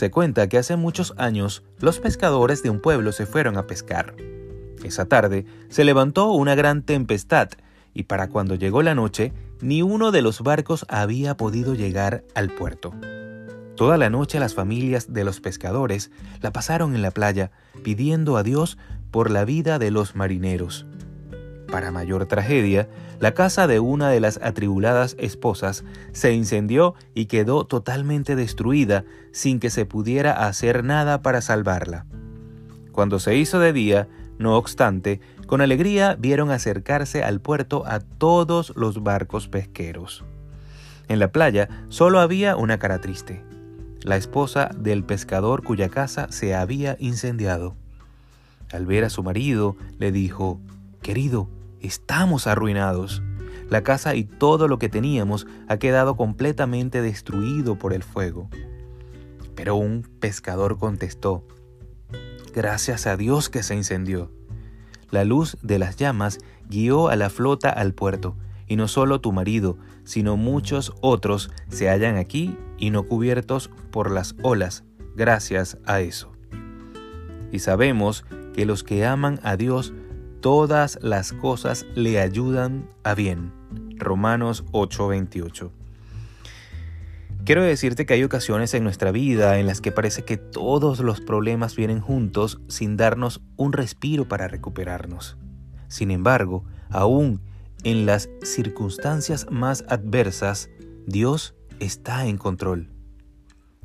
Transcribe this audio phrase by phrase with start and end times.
[0.00, 4.14] Se cuenta que hace muchos años los pescadores de un pueblo se fueron a pescar.
[4.82, 7.50] Esa tarde se levantó una gran tempestad
[7.92, 12.48] y para cuando llegó la noche ni uno de los barcos había podido llegar al
[12.48, 12.94] puerto.
[13.76, 17.50] Toda la noche las familias de los pescadores la pasaron en la playa
[17.84, 18.78] pidiendo a Dios
[19.10, 20.86] por la vida de los marineros.
[21.70, 22.88] Para mayor tragedia,
[23.20, 29.60] la casa de una de las atribuladas esposas se incendió y quedó totalmente destruida sin
[29.60, 32.06] que se pudiera hacer nada para salvarla.
[32.90, 38.72] Cuando se hizo de día, no obstante, con alegría vieron acercarse al puerto a todos
[38.74, 40.24] los barcos pesqueros.
[41.08, 43.44] En la playa solo había una cara triste,
[44.02, 47.76] la esposa del pescador cuya casa se había incendiado.
[48.72, 50.60] Al ver a su marido, le dijo,
[51.02, 51.48] Querido,
[51.80, 53.22] Estamos arruinados.
[53.68, 58.48] La casa y todo lo que teníamos ha quedado completamente destruido por el fuego.
[59.54, 61.46] Pero un pescador contestó,
[62.52, 64.30] Gracias a Dios que se incendió.
[65.10, 68.36] La luz de las llamas guió a la flota al puerto,
[68.66, 74.10] y no solo tu marido, sino muchos otros se hallan aquí y no cubiertos por
[74.10, 74.84] las olas,
[75.16, 76.32] gracias a eso.
[77.52, 79.92] Y sabemos que los que aman a Dios
[80.40, 83.52] todas las cosas le ayudan a bien.
[83.96, 85.70] Romanos 8:28.
[87.44, 91.20] Quiero decirte que hay ocasiones en nuestra vida en las que parece que todos los
[91.20, 95.36] problemas vienen juntos sin darnos un respiro para recuperarnos.
[95.88, 97.40] Sin embargo, aún
[97.82, 100.68] en las circunstancias más adversas,
[101.06, 102.90] Dios está en control.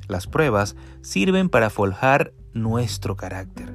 [0.06, 3.65] Las pruebas sirven para forjar nuestro carácter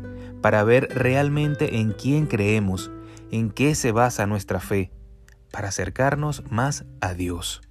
[0.42, 2.92] para ver realmente en quién creemos,
[3.32, 4.92] en qué se basa nuestra fe,
[5.52, 7.62] para acercarnos más a Dios.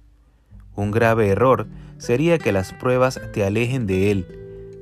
[0.75, 4.25] Un grave error sería que las pruebas te alejen de Él,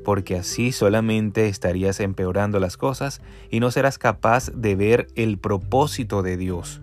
[0.06, 6.22] porque así solamente estarías empeorando las cosas y no serás capaz de ver el propósito
[6.22, 6.81] de Dios.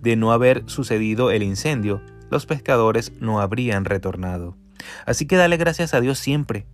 [0.00, 2.00] De no haber sucedido el incendio,
[2.30, 4.56] los pescadores no habrían retornado.
[5.04, 6.66] Así que dale gracias a Dios siempre.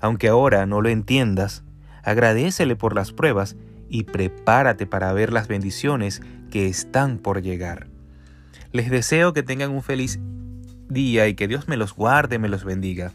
[0.00, 1.64] Aunque ahora no lo entiendas,
[2.06, 3.56] agradecele por las pruebas
[3.90, 7.88] y prepárate para ver las bendiciones que están por llegar.
[8.72, 10.18] Les deseo que tengan un feliz
[10.88, 13.12] día y que Dios me los guarde, me los bendiga.